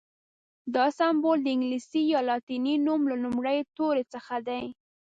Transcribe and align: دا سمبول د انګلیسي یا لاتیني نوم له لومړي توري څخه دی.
دا 0.75 0.85
سمبول 0.99 1.37
د 1.43 1.47
انګلیسي 1.55 2.01
یا 2.13 2.19
لاتیني 2.29 2.75
نوم 2.85 3.01
له 3.11 3.15
لومړي 3.23 3.57
توري 3.77 4.03
څخه 4.13 4.35
دی. 4.47 4.63